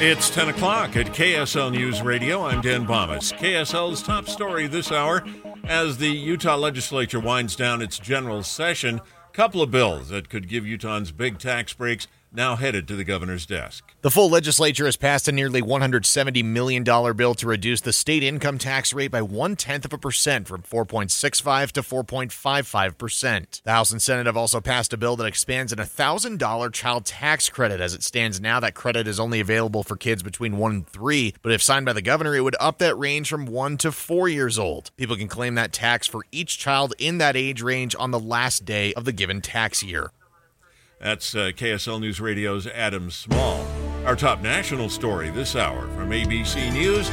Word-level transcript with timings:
It's 0.00 0.28
10 0.28 0.48
o'clock 0.48 0.96
at 0.96 1.06
KSL 1.06 1.70
News 1.70 2.02
Radio. 2.02 2.44
I'm 2.44 2.60
Dan 2.60 2.84
Bammes. 2.84 3.32
KSL's 3.32 4.02
top 4.02 4.28
story 4.28 4.66
this 4.66 4.90
hour 4.90 5.24
as 5.64 5.98
the 5.98 6.10
Utah 6.10 6.56
legislature 6.56 7.20
winds 7.20 7.54
down 7.54 7.80
its 7.80 8.00
general 8.00 8.42
session. 8.42 9.00
Couple 9.32 9.62
of 9.62 9.70
bills 9.70 10.08
that 10.08 10.28
could 10.28 10.48
give 10.48 10.64
Utahns 10.64 11.16
big 11.16 11.38
tax 11.38 11.72
breaks 11.72 12.08
now 12.34 12.56
headed 12.56 12.88
to 12.88 12.96
the 12.96 13.04
governor's 13.04 13.46
desk. 13.46 13.94
The 14.02 14.10
full 14.10 14.30
legislature 14.30 14.84
has 14.86 14.96
passed 14.96 15.28
a 15.28 15.32
nearly 15.32 15.62
$170 15.62 16.44
million 16.44 16.82
bill 16.82 17.34
to 17.34 17.46
reduce 17.46 17.80
the 17.80 17.92
state 17.92 18.22
income 18.22 18.58
tax 18.58 18.92
rate 18.92 19.10
by 19.10 19.22
one 19.22 19.56
tenth 19.56 19.84
of 19.84 19.92
a 19.92 19.98
percent 19.98 20.48
from 20.48 20.62
4.65 20.62 21.72
to 21.72 21.82
4.55 21.82 22.98
percent. 22.98 23.62
The 23.64 23.72
House 23.72 23.90
and 23.90 24.02
Senate 24.02 24.26
have 24.26 24.36
also 24.36 24.60
passed 24.60 24.92
a 24.92 24.96
bill 24.96 25.16
that 25.16 25.26
expands 25.26 25.72
an 25.72 25.78
$1,000 25.78 26.72
child 26.72 27.04
tax 27.04 27.48
credit. 27.48 27.80
As 27.80 27.94
it 27.94 28.02
stands 28.02 28.40
now, 28.40 28.60
that 28.60 28.74
credit 28.74 29.06
is 29.06 29.20
only 29.20 29.40
available 29.40 29.82
for 29.82 29.96
kids 29.96 30.22
between 30.22 30.58
one 30.58 30.72
and 30.72 30.86
three, 30.86 31.34
but 31.42 31.52
if 31.52 31.62
signed 31.62 31.86
by 31.86 31.92
the 31.92 32.02
governor, 32.02 32.34
it 32.34 32.40
would 32.40 32.56
up 32.60 32.78
that 32.78 32.98
range 32.98 33.28
from 33.28 33.46
one 33.46 33.76
to 33.78 33.92
four 33.92 34.28
years 34.28 34.58
old. 34.58 34.90
People 34.96 35.16
can 35.16 35.28
claim 35.28 35.54
that 35.54 35.72
tax 35.72 36.06
for 36.06 36.22
each 36.32 36.58
child 36.58 36.94
in 36.98 37.18
that 37.18 37.36
age 37.36 37.62
range 37.62 37.94
on 37.98 38.10
the 38.10 38.20
last 38.20 38.64
day 38.64 38.92
of 38.94 39.04
the 39.04 39.12
given 39.12 39.40
tax 39.40 39.82
year. 39.82 40.10
That's 41.04 41.34
uh, 41.34 41.50
KSL 41.54 42.00
News 42.00 42.18
Radio's 42.18 42.66
Adam 42.66 43.10
Small. 43.10 43.66
Our 44.06 44.16
top 44.16 44.40
national 44.40 44.88
story 44.88 45.28
this 45.28 45.54
hour 45.54 45.86
from 45.88 46.08
ABC 46.08 46.72
News. 46.72 47.10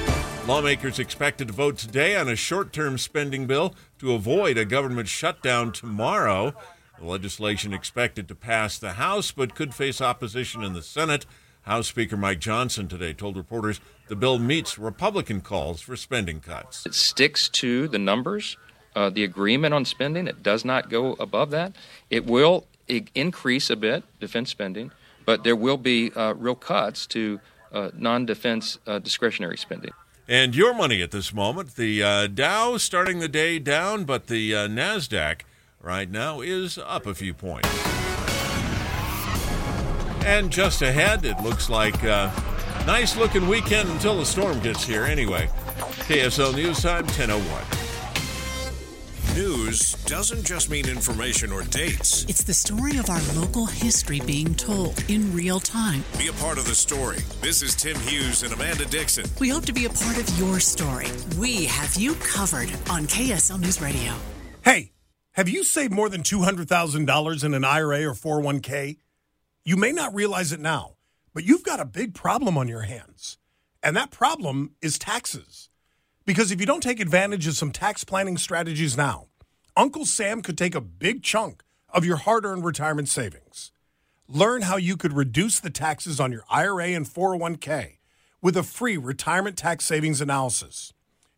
Lawmakers 0.48 0.98
expected 0.98 1.49
to 1.49 1.54
vote 1.54 1.77
today 1.77 2.16
on 2.16 2.30
a 2.30 2.38
short 2.38 2.72
term 2.72 2.98
spending 2.98 3.48
bill 3.48 3.76
to 3.99 4.13
avoid 4.13 4.58
a 4.58 4.63
government 4.63 5.09
shutdown 5.09 5.73
tomorrow. 5.73 6.54
The 6.99 7.05
legislation 7.05 7.73
expected 7.73 8.30
to 8.30 8.34
pass 8.34 8.77
the 8.77 8.94
House 8.94 9.34
but 9.34 9.55
could 9.55 9.76
face 9.76 9.99
opposition 9.99 10.63
in 10.63 10.71
the 10.71 10.84
Senate. 10.84 11.26
House 11.63 11.88
Speaker 11.88 12.16
Mike 12.16 12.40
Johnson 12.40 12.88
today 12.88 13.12
told 13.12 13.35
reporters 13.35 13.82
the 14.08 14.16
bill 14.16 14.40
meets 14.40 14.79
Republican 14.79 15.41
calls 15.41 15.82
for 15.82 15.98
spending 15.98 16.40
cuts. 16.40 16.85
It 16.85 16.96
sticks 16.96 17.49
to 17.49 17.90
the 17.90 17.99
numbers, 17.99 18.55
uh, 18.96 19.10
the 19.10 19.26
agreement 19.26 19.73
on 19.73 19.84
spending. 19.84 20.27
It 20.27 20.41
does 20.41 20.63
not 20.63 20.90
go 20.90 21.18
above 21.20 21.51
that. 21.51 21.76
It 22.10 22.26
will 22.26 22.68
increase 23.16 23.70
a 23.70 23.76
bit 23.76 24.04
defense 24.20 24.50
spending, 24.50 24.92
but 25.26 25.44
there 25.44 25.56
will 25.56 25.78
be 25.78 26.12
uh, 26.16 26.34
real 26.34 26.56
cuts 26.56 27.06
to 27.08 27.40
uh, 27.72 27.92
non 27.96 28.26
defense 28.26 28.78
uh, 28.88 29.00
discretionary 29.00 29.58
spending. 29.58 29.92
And 30.28 30.56
your 30.56 30.74
money 30.74 31.02
at 31.02 31.12
this 31.12 31.34
moment, 31.34 31.76
the 31.76 32.04
uh, 32.04 32.28
Dow 32.28 32.78
starting 32.78 33.20
the 33.20 33.28
day 33.28 33.60
down, 33.60 34.06
but 34.06 34.28
the 34.28 34.56
uh, 34.56 34.68
NASDAQ 34.68 35.42
right 35.82 36.10
now 36.10 36.42
is 36.42 36.78
up 36.78 37.06
a 37.06 37.14
few 37.14 37.34
points. 37.34 37.70
And 40.24 40.52
just 40.52 40.82
ahead, 40.82 41.26
it 41.26 41.42
looks 41.42 41.70
like 41.70 42.04
a 42.04 42.32
nice 42.86 43.18
looking 43.18 43.48
weekend 43.48 43.90
until 43.90 44.18
the 44.18 44.26
storm 44.26 44.60
gets 44.60 44.84
here 44.84 45.04
anyway. 45.04 45.50
KSL 46.08 46.56
News 46.56 46.82
Time 46.82 47.06
1001. 47.06 47.71
News 49.35 49.93
doesn't 50.04 50.46
just 50.46 50.70
mean 50.70 50.90
information 50.90 51.54
or 51.54 51.63
dates. 51.63 52.26
It's 52.26 52.43
the 52.43 52.54
story 52.54 52.98
of 52.98 53.10
our 53.10 53.21
local 53.34 53.65
history 53.65 54.20
being 54.20 54.54
told 54.54 55.01
in 55.10 55.34
real 55.34 55.62
time. 55.62 56.04
Be 56.18 56.27
a 56.27 56.34
part 56.34 56.57
of 56.57 56.65
the 56.65 56.76
story. 56.76 57.20
This 57.40 57.62
is 57.62 57.73
Tim 57.73 57.98
Hughes 58.01 58.43
and 58.43 58.51
Amanda 58.51 58.84
Dixon. 58.84 59.23
We 59.40 59.48
hope 59.48 59.63
to 59.68 59.73
be 59.73 59.85
a 59.85 59.90
part 59.90 60.18
of 60.18 60.38
your 60.38 60.60
story. 60.60 61.07
We 61.40 61.63
have 61.63 61.96
you 61.96 62.15
covered 62.15 62.71
on 62.90 63.07
KSL 63.07 63.62
News 63.62 63.79
Radio. 63.79 64.12
Hey, 64.66 64.91
have 65.31 65.47
you 65.47 65.63
saved 65.63 65.94
more 65.94 66.09
than 66.09 66.23
$200,000 66.23 67.44
in 67.45 67.53
an 67.53 67.63
IRA 67.63 68.03
or 68.03 68.13
401k? 68.13 68.97
You 69.63 69.78
may 69.78 69.94
not 69.94 70.13
realize 70.13 70.51
it 70.51 70.59
now, 70.59 70.97
but 71.34 71.45
you've 71.45 71.63
got 71.63 71.79
a 71.79 71.85
big 71.85 72.13
problem 72.13 72.57
on 72.57 72.68
your 72.68 72.81
hands. 72.81 73.38
And 73.81 73.95
that 73.95 74.12
problem 74.12 74.75
is 74.81 75.00
taxes. 75.00 75.69
Because 76.25 76.52
if 76.52 76.59
you 76.59 76.66
don't 76.66 76.84
take 76.84 77.00
advantage 77.00 77.47
of 77.47 77.56
some 77.56 77.72
tax 77.72 78.03
planning 78.03 78.38
strategies 78.38 78.95
now, 78.95 79.28
Uncle 79.75 80.06
Sam 80.06 80.41
could 80.41 80.57
take 80.57 80.75
a 80.75 80.81
big 80.81 81.23
chunk 81.23 81.63
of 81.90 82.06
your 82.06 82.18
hard 82.18 82.45
earned 82.45 82.63
retirement 82.63 83.09
savings. 83.09 83.72
Learn 84.28 84.62
how 84.62 84.78
you 84.78 84.95
could 84.95 85.13
reduce 85.13 85.59
the 85.59 85.69
taxes 85.69 86.19
on 86.19 86.31
your 86.31 86.44
IRA 86.50 86.90
and 86.90 87.06
401k 87.06 87.97
with 88.41 88.56
a 88.56 88.63
free 88.63 88.97
retirement 88.97 89.57
tax 89.57 89.85
savings 89.85 90.22
analysis. 90.22 90.94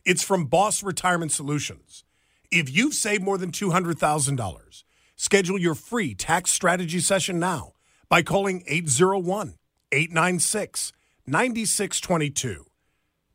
It's 0.05 0.23
from 0.23 0.45
Boss 0.45 0.83
Retirement 0.83 1.31
Solutions. 1.31 2.03
If 2.51 2.69
you've 2.69 2.93
saved 2.93 3.23
more 3.23 3.37
than 3.37 3.51
$200,000, 3.51 4.83
schedule 5.15 5.57
your 5.57 5.75
free 5.75 6.13
tax 6.13 6.51
strategy 6.51 6.99
session 6.99 7.39
now 7.39 7.73
by 8.09 8.21
calling 8.21 8.63
801 8.67 9.55
896 9.91 10.91
9622 11.25 12.65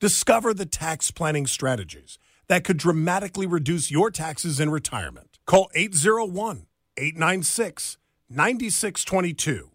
Discover 0.00 0.54
the 0.54 0.64
tax 0.64 1.10
planning 1.10 1.48
strategies 1.48 2.20
that 2.46 2.62
could 2.62 2.76
dramatically 2.76 3.48
reduce 3.48 3.90
your 3.90 4.12
taxes 4.12 4.60
in 4.60 4.70
retirement. 4.70 5.40
Call 5.44 5.70
801 5.74 6.66
896 6.96 7.98
9622. 8.30 9.70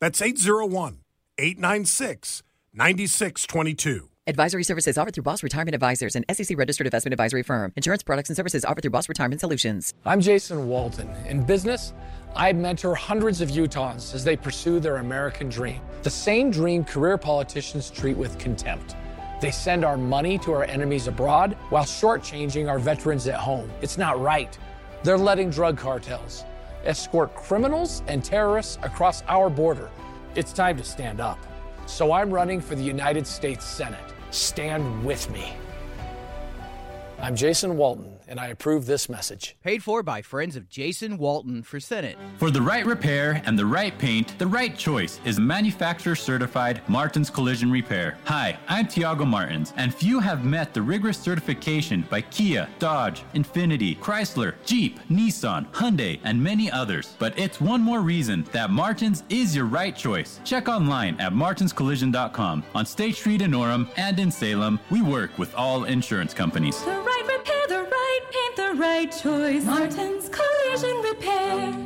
That's 0.00 0.20
801 0.20 0.98
896 1.38 2.42
9622. 2.74 4.08
Advisory 4.26 4.64
services 4.64 4.98
offered 4.98 5.14
through 5.14 5.22
Boss 5.22 5.44
Retirement 5.44 5.76
Advisors, 5.76 6.16
an 6.16 6.24
SEC 6.32 6.58
registered 6.58 6.88
investment 6.88 7.12
advisory 7.12 7.44
firm. 7.44 7.72
Insurance 7.76 8.02
products 8.02 8.28
and 8.28 8.36
services 8.36 8.64
offered 8.64 8.82
through 8.82 8.90
Boss 8.90 9.08
Retirement 9.08 9.40
Solutions. 9.40 9.94
I'm 10.04 10.20
Jason 10.20 10.66
Walton. 10.66 11.08
In 11.28 11.44
business, 11.44 11.92
I 12.34 12.52
mentor 12.52 12.96
hundreds 12.96 13.40
of 13.40 13.50
Utahns 13.50 14.16
as 14.16 14.24
they 14.24 14.36
pursue 14.36 14.80
their 14.80 14.96
American 14.96 15.48
dream. 15.48 15.80
The 16.02 16.10
same 16.10 16.50
dream 16.50 16.82
career 16.82 17.16
politicians 17.16 17.88
treat 17.88 18.16
with 18.16 18.36
contempt. 18.40 18.96
They 19.40 19.50
send 19.50 19.84
our 19.84 19.96
money 19.96 20.38
to 20.38 20.52
our 20.52 20.64
enemies 20.64 21.06
abroad 21.06 21.56
while 21.70 21.84
shortchanging 21.84 22.68
our 22.68 22.78
veterans 22.78 23.26
at 23.26 23.36
home. 23.36 23.70
It's 23.80 23.96
not 23.96 24.20
right. 24.20 24.56
They're 25.02 25.18
letting 25.18 25.50
drug 25.50 25.78
cartels 25.78 26.44
escort 26.84 27.34
criminals 27.34 28.02
and 28.06 28.24
terrorists 28.24 28.78
across 28.82 29.22
our 29.28 29.50
border. 29.50 29.90
It's 30.34 30.52
time 30.52 30.76
to 30.78 30.84
stand 30.84 31.20
up. 31.20 31.38
So 31.86 32.12
I'm 32.12 32.30
running 32.30 32.60
for 32.60 32.74
the 32.74 32.82
United 32.82 33.26
States 33.26 33.64
Senate. 33.64 34.00
Stand 34.30 35.04
with 35.04 35.28
me. 35.30 35.52
I'm 37.22 37.36
Jason 37.36 37.76
Walton 37.76 38.20
and 38.30 38.38
I 38.38 38.46
approve 38.46 38.86
this 38.86 39.08
message. 39.08 39.56
Paid 39.62 39.82
for 39.82 40.02
by 40.04 40.22
friends 40.22 40.54
of 40.54 40.70
Jason 40.70 41.18
Walton 41.18 41.64
for 41.64 41.80
Senate. 41.80 42.16
For 42.38 42.50
the 42.50 42.62
right 42.62 42.86
repair 42.86 43.42
and 43.44 43.58
the 43.58 43.66
right 43.66 43.98
paint, 43.98 44.38
the 44.38 44.46
right 44.46 44.74
choice 44.78 45.20
is 45.24 45.40
manufacturer 45.40 46.14
certified 46.14 46.80
Martins 46.88 47.28
Collision 47.28 47.72
Repair. 47.72 48.16
Hi, 48.24 48.56
I'm 48.68 48.86
Tiago 48.86 49.24
Martins, 49.24 49.74
and 49.76 49.92
few 49.92 50.20
have 50.20 50.44
met 50.44 50.72
the 50.72 50.80
rigorous 50.80 51.18
certification 51.18 52.06
by 52.08 52.20
Kia, 52.22 52.68
Dodge, 52.78 53.24
Infiniti, 53.34 53.98
Chrysler, 53.98 54.54
Jeep, 54.64 55.00
Nissan, 55.10 55.66
Hyundai, 55.72 56.20
and 56.22 56.40
many 56.40 56.70
others. 56.70 57.16
But 57.18 57.36
it's 57.36 57.60
one 57.60 57.82
more 57.82 58.00
reason 58.00 58.46
that 58.52 58.70
Martins 58.70 59.24
is 59.28 59.56
your 59.56 59.66
right 59.66 59.96
choice. 59.96 60.40
Check 60.44 60.68
online 60.68 61.20
at 61.20 61.32
martinscollision.com. 61.32 62.64
On 62.76 62.86
State 62.86 63.16
Street 63.16 63.42
in 63.42 63.50
Orem 63.50 63.88
and 63.96 64.20
in 64.20 64.30
Salem, 64.30 64.78
we 64.88 65.02
work 65.02 65.36
with 65.36 65.52
all 65.56 65.84
insurance 65.84 66.32
companies. 66.32 66.80
The 68.70 68.76
right 68.76 69.10
choice. 69.10 69.64
Martin's 69.64 70.28
Collision 70.28 71.02
Repair. 71.02 71.76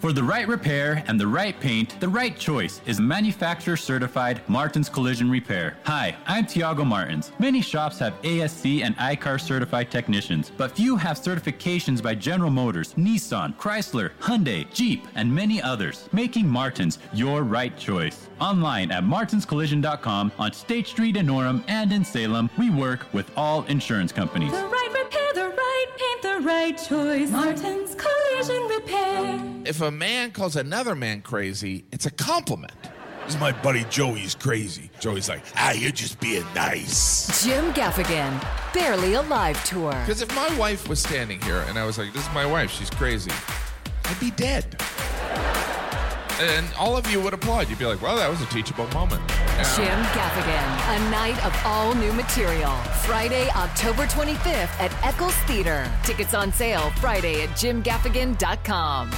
For 0.00 0.12
the 0.12 0.22
right 0.22 0.46
repair 0.46 1.02
and 1.06 1.18
the 1.18 1.26
right 1.26 1.58
paint, 1.58 1.98
the 1.98 2.10
right 2.10 2.38
choice 2.38 2.82
is 2.84 3.00
manufacturer 3.00 3.78
certified 3.78 4.42
Martins 4.46 4.90
Collision 4.90 5.30
Repair. 5.30 5.78
Hi, 5.84 6.14
I'm 6.26 6.44
Tiago 6.44 6.84
Martins. 6.84 7.32
Many 7.38 7.62
shops 7.62 7.98
have 8.00 8.20
ASC 8.20 8.82
and 8.82 8.94
I-CAR 8.98 9.38
certified 9.38 9.90
technicians, 9.90 10.52
but 10.58 10.72
few 10.72 10.96
have 10.96 11.16
certifications 11.16 12.02
by 12.02 12.14
General 12.14 12.50
Motors, 12.50 12.92
Nissan, 12.94 13.56
Chrysler, 13.56 14.10
Hyundai, 14.20 14.70
Jeep, 14.74 15.08
and 15.14 15.34
many 15.34 15.62
others, 15.62 16.06
making 16.12 16.46
Martins 16.46 16.98
your 17.14 17.44
right 17.44 17.76
choice. 17.78 18.28
Online 18.40 18.90
at 18.90 19.04
martinscollision.com, 19.04 20.32
on 20.38 20.52
State 20.52 20.86
Street 20.86 21.16
in 21.16 21.28
Orem 21.28 21.64
and 21.66 21.90
in 21.94 22.04
Salem, 22.04 22.50
we 22.58 22.68
work 22.68 23.06
with 23.14 23.30
all 23.38 23.62
insurance 23.64 24.12
companies. 24.12 24.52
Paint, 25.96 26.22
the 26.22 26.40
right 26.46 26.76
choice. 26.76 27.30
Martin's 27.30 27.94
Collision 27.94 28.62
Repair. 28.68 29.40
If 29.64 29.80
a 29.80 29.90
man 29.90 30.30
calls 30.32 30.56
another 30.56 30.94
man 30.94 31.22
crazy, 31.22 31.84
it's 31.92 32.06
a 32.06 32.10
compliment. 32.10 32.72
This 33.24 33.34
is 33.34 33.40
my 33.40 33.50
buddy 33.50 33.84
Joey's 33.90 34.36
crazy. 34.36 34.90
Joey's 35.00 35.28
like, 35.28 35.42
ah, 35.56 35.72
you're 35.72 35.90
just 35.90 36.20
being 36.20 36.44
nice. 36.54 37.44
Jim 37.44 37.72
Gaffigan, 37.72 38.40
Barely 38.72 39.14
Alive 39.14 39.62
Tour. 39.64 39.90
Because 39.90 40.22
if 40.22 40.32
my 40.36 40.56
wife 40.56 40.88
was 40.88 41.00
standing 41.00 41.40
here 41.40 41.64
and 41.68 41.78
I 41.78 41.84
was 41.84 41.98
like, 41.98 42.12
this 42.12 42.24
is 42.26 42.32
my 42.32 42.46
wife, 42.46 42.70
she's 42.70 42.90
crazy, 42.90 43.32
I'd 44.04 44.20
be 44.20 44.30
dead. 44.30 44.80
And 46.40 46.66
all 46.78 46.96
of 46.96 47.10
you 47.10 47.20
would 47.20 47.32
applaud. 47.32 47.68
You'd 47.68 47.78
be 47.78 47.86
like, 47.86 48.02
well, 48.02 48.16
that 48.16 48.28
was 48.28 48.42
a 48.42 48.46
teachable 48.46 48.86
moment. 48.88 49.26
Jim 49.74 49.98
Gaffigan, 50.12 50.96
a 50.96 51.10
night 51.10 51.42
of 51.46 51.58
all 51.64 51.94
new 51.94 52.12
material. 52.12 52.72
Friday, 53.06 53.48
October 53.56 54.04
25th 54.04 54.78
at 54.78 54.92
Eccles 55.02 55.34
Theater. 55.46 55.90
Tickets 56.04 56.34
on 56.34 56.52
sale 56.52 56.90
Friday 57.00 57.42
at 57.42 57.48
jimgaffigan.com. 57.50 59.10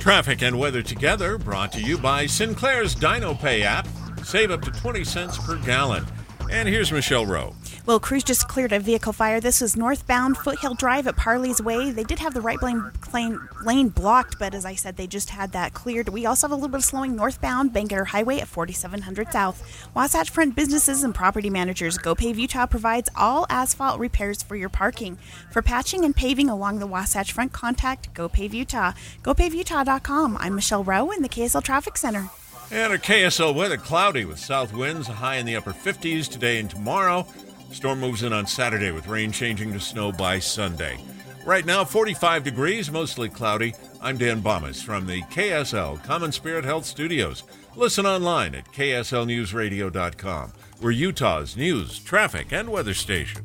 Traffic 0.00 0.42
and 0.42 0.58
weather 0.58 0.82
together 0.82 1.38
brought 1.38 1.72
to 1.72 1.80
you 1.80 1.96
by 1.96 2.26
Sinclair's 2.26 2.94
DinoPay 2.96 3.62
app. 3.62 3.86
Save 4.24 4.50
up 4.50 4.62
to 4.62 4.70
20 4.72 5.04
cents 5.04 5.38
per 5.38 5.56
gallon. 5.58 6.04
And 6.50 6.68
here's 6.68 6.90
Michelle 6.92 7.24
Rowe. 7.24 7.54
Well, 7.86 8.00
crews 8.00 8.24
just 8.24 8.48
cleared 8.48 8.72
a 8.72 8.80
vehicle 8.80 9.12
fire. 9.12 9.40
This 9.40 9.60
was 9.60 9.76
northbound 9.76 10.38
Foothill 10.38 10.72
Drive 10.72 11.06
at 11.06 11.16
Parley's 11.16 11.60
Way. 11.60 11.90
They 11.90 12.02
did 12.02 12.18
have 12.18 12.32
the 12.32 12.40
right 12.40 12.62
lane, 12.62 12.90
lane, 13.62 13.88
blocked, 13.90 14.38
but 14.38 14.54
as 14.54 14.64
I 14.64 14.74
said, 14.74 14.96
they 14.96 15.06
just 15.06 15.28
had 15.28 15.52
that 15.52 15.74
cleared. 15.74 16.08
We 16.08 16.24
also 16.24 16.46
have 16.46 16.52
a 16.52 16.54
little 16.54 16.70
bit 16.70 16.78
of 16.78 16.84
slowing 16.84 17.14
northbound 17.14 17.74
Bangerter 17.74 18.06
Highway 18.06 18.38
at 18.40 18.48
4700 18.48 19.30
South. 19.30 19.86
Wasatch 19.94 20.30
Front 20.30 20.56
businesses 20.56 21.04
and 21.04 21.14
property 21.14 21.50
managers, 21.50 21.98
GoPave 21.98 22.36
Utah 22.36 22.64
provides 22.64 23.10
all 23.16 23.44
asphalt 23.50 24.00
repairs 24.00 24.42
for 24.42 24.56
your 24.56 24.70
parking. 24.70 25.18
For 25.50 25.60
patching 25.60 26.06
and 26.06 26.16
paving 26.16 26.48
along 26.48 26.78
the 26.78 26.86
Wasatch 26.86 27.32
Front, 27.32 27.52
contact 27.52 28.14
GoPave 28.14 28.54
Utah. 28.54 28.92
GoPaveUtah.com. 29.22 30.38
I'm 30.38 30.54
Michelle 30.54 30.84
Rowe 30.84 31.10
in 31.10 31.20
the 31.20 31.28
KSL 31.28 31.62
Traffic 31.62 31.98
Center. 31.98 32.30
And 32.70 32.94
a 32.94 32.98
KSL 32.98 33.54
weather 33.54 33.76
cloudy 33.76 34.24
with 34.24 34.38
south 34.38 34.72
winds 34.72 35.06
high 35.06 35.36
in 35.36 35.44
the 35.44 35.56
upper 35.56 35.74
50s 35.74 36.30
today 36.30 36.58
and 36.58 36.70
tomorrow. 36.70 37.26
Storm 37.72 38.00
moves 38.00 38.22
in 38.22 38.32
on 38.32 38.46
Saturday 38.46 38.90
with 38.92 39.08
rain 39.08 39.32
changing 39.32 39.72
to 39.72 39.80
snow 39.80 40.12
by 40.12 40.38
Sunday. 40.38 40.98
Right 41.44 41.66
now, 41.66 41.84
45 41.84 42.44
degrees, 42.44 42.90
mostly 42.90 43.28
cloudy. 43.28 43.74
I'm 44.00 44.16
Dan 44.16 44.40
Bammes 44.40 44.82
from 44.82 45.06
the 45.06 45.22
KSL 45.22 46.02
Common 46.04 46.32
Spirit 46.32 46.64
Health 46.64 46.86
Studios. 46.86 47.42
Listen 47.76 48.06
online 48.06 48.54
at 48.54 48.72
kslnewsradio.com. 48.72 50.52
We're 50.80 50.90
Utah's 50.92 51.56
news, 51.56 51.98
traffic, 51.98 52.52
and 52.52 52.70
weather 52.70 52.94
station. 52.94 53.42